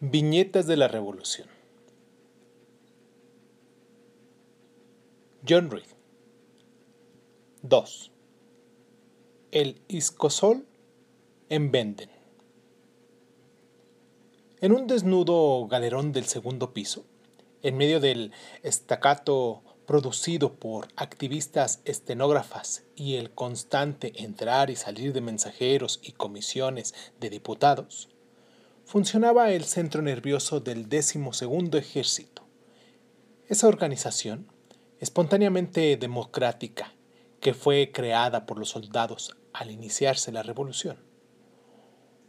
[0.00, 1.48] Viñetas de la Revolución.
[5.48, 5.86] John Reed.
[7.62, 8.12] 2.
[9.52, 10.66] El Iscosol
[11.48, 12.10] en Venden.
[14.60, 17.06] En un desnudo galerón del segundo piso,
[17.62, 18.32] en medio del
[18.62, 26.94] estacato producido por activistas estenógrafas y el constante entrar y salir de mensajeros y comisiones
[27.18, 28.10] de diputados,
[28.86, 32.46] funcionaba el centro nervioso del décimo segundo ejército.
[33.48, 34.46] Esa organización,
[35.00, 36.94] espontáneamente democrática,
[37.40, 40.98] que fue creada por los soldados al iniciarse la revolución.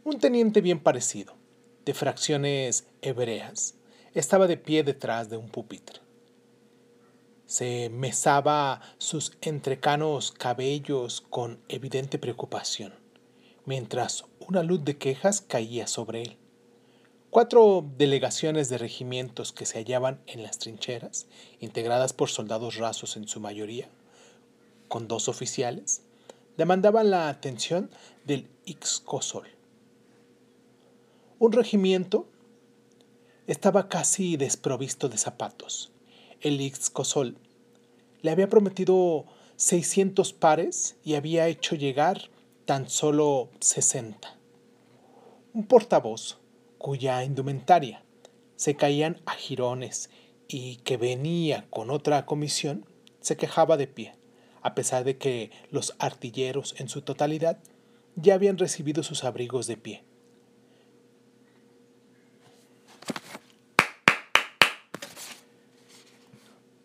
[0.02, 1.36] Un teniente bien parecido,
[1.84, 3.76] de fracciones hebreas,
[4.14, 6.00] estaba de pie detrás de un pupitre.
[7.46, 12.94] Se mesaba sus entrecanos cabellos con evidente preocupación,
[13.64, 16.37] mientras una luz de quejas caía sobre él.
[17.30, 21.26] Cuatro delegaciones de regimientos que se hallaban en las trincheras,
[21.60, 23.90] integradas por soldados rasos en su mayoría,
[24.88, 26.00] con dos oficiales,
[26.56, 27.90] demandaban la atención
[28.24, 29.46] del Ixcosol.
[31.38, 32.26] Un regimiento
[33.46, 35.92] estaba casi desprovisto de zapatos.
[36.40, 37.36] El Ixcosol
[38.22, 42.30] le había prometido 600 pares y había hecho llegar
[42.64, 44.34] tan solo 60.
[45.52, 46.38] Un portavoz
[46.78, 48.02] cuya indumentaria
[48.56, 50.10] se caían a jirones
[50.48, 52.86] y que venía con otra comisión,
[53.20, 54.14] se quejaba de pie,
[54.62, 57.58] a pesar de que los artilleros en su totalidad
[58.16, 60.02] ya habían recibido sus abrigos de pie.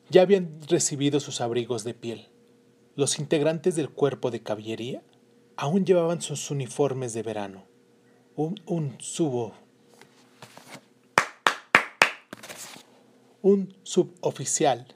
[0.10, 2.28] Ya habían recibido sus abrigos de piel.
[2.96, 5.02] Los integrantes del cuerpo de caballería
[5.56, 7.64] aún llevaban sus uniformes de verano.
[8.36, 9.54] Un, un subo
[13.44, 14.88] un suboficial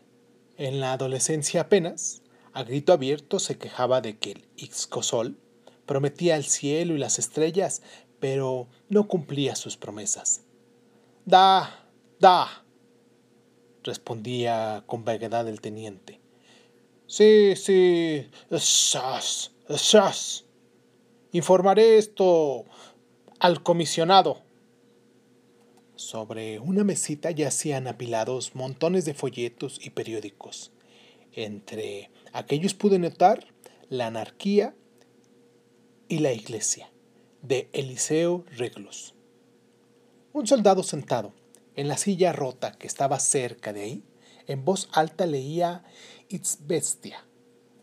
[0.56, 5.38] en la adolescencia apenas, a grito abierto se quejaba de que el Ixcosol
[5.86, 7.84] prometía el cielo y las estrellas,
[8.20, 10.46] pero no cumplía sus promesas.
[11.26, 11.88] Da,
[12.20, 12.64] da,
[13.84, 16.22] respondía con vaguedad el teniente.
[17.06, 20.46] Sí, sí, shas, shas.
[21.34, 22.64] Informaré esto
[23.40, 24.47] al comisionado.
[25.98, 30.72] Sobre una mesita yacían apilados montones de folletos y periódicos.
[31.34, 33.48] Entre aquellos pude notar
[33.90, 34.76] La anarquía
[36.08, 36.92] y la iglesia,
[37.42, 39.16] de Eliseo Reglos.
[40.34, 41.34] Un soldado sentado
[41.76, 44.04] en la silla rota que estaba cerca de ahí,
[44.46, 45.84] en voz alta leía
[46.60, 47.26] Bestia,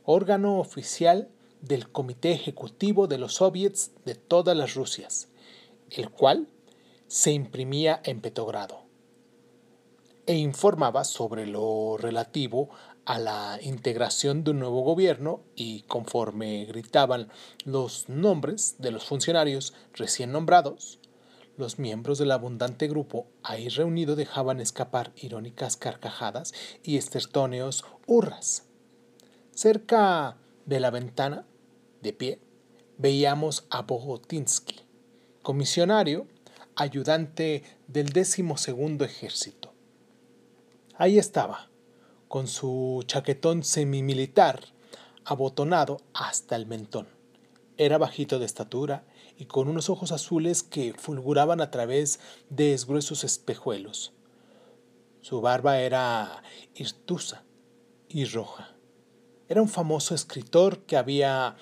[0.05, 1.31] órgano oficial
[1.63, 5.27] del Comité Ejecutivo de los Soviets de todas las Rusias,
[5.91, 6.47] el cual
[7.15, 8.83] se imprimía en Petrogrado
[10.27, 12.71] e informaba sobre lo relativo
[13.05, 17.29] a la integración de un nuevo gobierno y conforme gritaban
[17.65, 20.99] los nombres de los funcionarios recién nombrados,
[21.57, 26.53] los miembros del abundante grupo ahí reunido dejaban escapar irónicas carcajadas
[26.83, 28.65] y estertóneos hurras.
[29.53, 30.37] Cerca
[30.67, 31.47] de la ventana,
[32.03, 32.41] de pie,
[32.99, 34.81] veíamos a Bogotinsky,
[35.43, 36.27] comisionario
[36.77, 39.73] ayudante del décimo segundo ejército.
[40.97, 41.69] Ahí estaba,
[42.29, 44.61] con su chaquetón semimilitar
[45.25, 47.09] abotonado hasta el mentón.
[47.77, 49.05] Era bajito de estatura
[49.37, 52.21] y con unos ojos azules que fulguraban a través
[52.51, 54.13] de gruesos espejuelos.
[55.21, 56.43] Su barba era
[56.75, 57.45] hirtusa
[58.09, 58.75] y roja.
[59.49, 61.57] Era un famoso escritor que había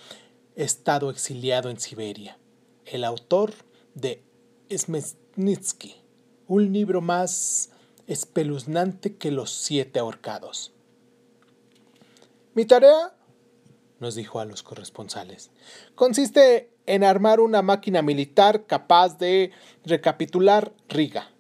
[0.55, 2.39] estado exiliado en Siberia,
[2.85, 3.55] el autor
[3.95, 4.23] de
[4.77, 5.95] Smetsnitsky,
[6.49, 7.71] un libro más
[8.07, 10.73] espeluznante que los siete ahorcados.
[12.55, 13.15] Mi tarea,
[14.01, 15.51] nos dijo a los corresponsales,
[15.95, 19.53] consiste en armar una máquina militar capaz de
[19.85, 21.31] recapitular Riga.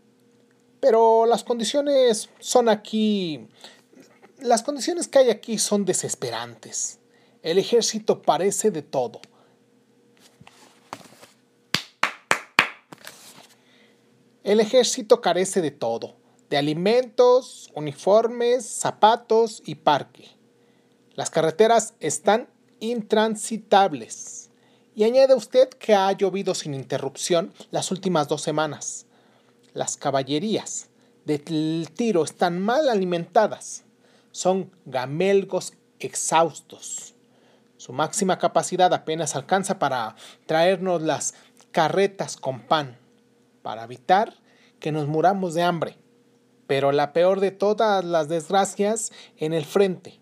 [0.81, 3.49] Pero las condiciones son aquí...
[4.39, 6.99] Las condiciones que hay aquí son desesperantes.
[7.43, 9.21] El ejército parece de todo
[14.53, 16.15] El ejército carece de todo,
[16.51, 20.29] de alimentos, uniformes, zapatos y parque.
[21.15, 24.51] Las carreteras están intransitables.
[24.95, 29.07] Y añade usted que ha llovido sin interrupción las últimas dos semanas.
[29.73, 30.91] Las caballerías
[31.25, 33.85] del tiro están mal alimentadas.
[34.33, 37.15] Son gamelgos exhaustos.
[37.79, 40.15] Su máxima capacidad apenas alcanza para
[40.45, 41.33] traernos las
[41.71, 42.99] carretas con pan
[43.63, 44.42] para evitar
[44.83, 45.97] que nos muramos de hambre,
[46.67, 50.19] pero la peor de todas las desgracias en el frente.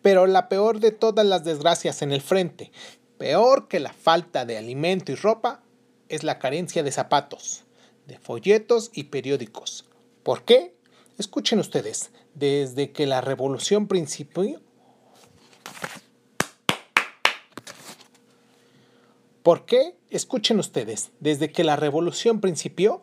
[0.00, 2.70] Pero la peor de todas las desgracias en el frente,
[3.18, 5.60] peor que la falta de alimento y ropa,
[6.08, 7.64] es la carencia de zapatos,
[8.06, 9.86] de folletos y periódicos.
[10.22, 10.76] ¿Por qué?
[11.18, 14.60] Escuchen ustedes, desde que la revolución principió,
[19.46, 19.94] ¿Por qué?
[20.10, 23.02] Escuchen ustedes, desde que la revolución principió,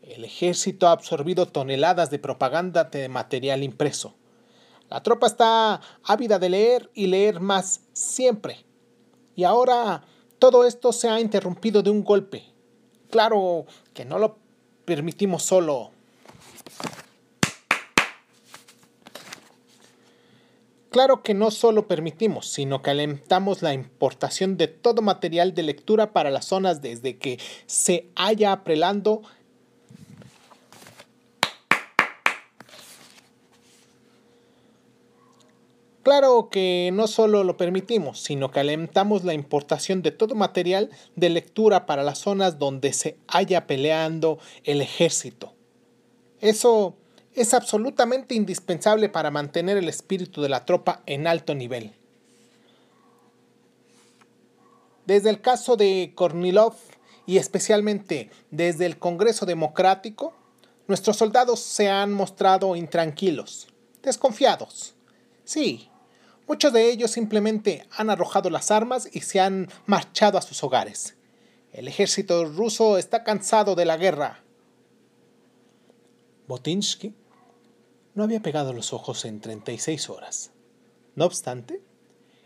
[0.00, 4.14] el ejército ha absorbido toneladas de propaganda de material impreso.
[4.88, 8.64] La tropa está ávida de leer y leer más siempre.
[9.36, 10.02] Y ahora
[10.38, 12.42] todo esto se ha interrumpido de un golpe.
[13.10, 14.38] Claro que no lo
[14.86, 15.90] permitimos solo.
[20.92, 26.12] Claro que no solo permitimos, sino que alentamos la importación de todo material de lectura
[26.12, 29.22] para las zonas desde que se haya aprelando
[36.02, 41.30] Claro que no solo lo permitimos, sino que alentamos la importación de todo material de
[41.30, 45.54] lectura para las zonas donde se haya peleando el ejército.
[46.40, 46.96] Eso
[47.34, 51.92] es absolutamente indispensable para mantener el espíritu de la tropa en alto nivel.
[55.06, 56.74] Desde el caso de Kornilov
[57.26, 60.34] y especialmente desde el Congreso Democrático,
[60.86, 63.68] nuestros soldados se han mostrado intranquilos,
[64.02, 64.94] desconfiados.
[65.44, 65.88] Sí,
[66.46, 71.14] muchos de ellos simplemente han arrojado las armas y se han marchado a sus hogares.
[71.72, 74.40] El ejército ruso está cansado de la guerra.
[76.46, 77.14] Botinsky
[78.14, 80.50] no había pegado los ojos en 36 horas.
[81.14, 81.80] No obstante,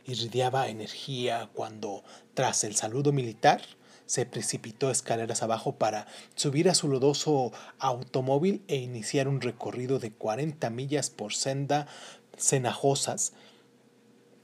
[0.06, 2.04] irradiaba energía cuando,
[2.34, 3.62] tras el saludo militar,
[4.06, 10.12] se precipitó escaleras abajo para subir a su lodoso automóvil e iniciar un recorrido de
[10.12, 11.88] 40 millas por senda
[12.36, 13.32] cenajosas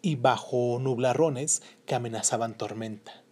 [0.00, 3.22] y bajo nublarrones que amenazaban tormenta,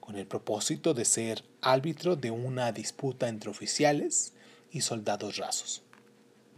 [0.00, 4.32] con el propósito de ser árbitro de una disputa entre oficiales
[4.70, 5.83] y soldados rasos.